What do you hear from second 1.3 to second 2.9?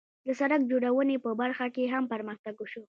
برخه کې هم پرمختګ وشو.